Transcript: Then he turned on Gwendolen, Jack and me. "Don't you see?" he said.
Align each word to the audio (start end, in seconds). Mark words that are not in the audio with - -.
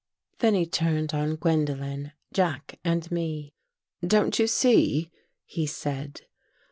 Then 0.39 0.55
he 0.55 0.65
turned 0.65 1.13
on 1.13 1.35
Gwendolen, 1.35 2.13
Jack 2.33 2.79
and 2.83 3.11
me. 3.11 3.53
"Don't 4.03 4.39
you 4.39 4.47
see?" 4.47 5.11
he 5.45 5.67
said. 5.67 6.21